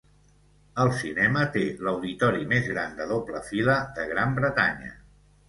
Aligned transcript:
El 0.83 0.87
cinema 1.01 1.43
té 1.55 1.65
l'auditori 1.87 2.47
més 2.55 2.71
gran 2.73 2.97
de 3.01 3.07
doble 3.13 3.43
fila 3.51 3.77
de 4.01 4.09
Gran 4.15 4.35
Bretanya. 4.41 4.93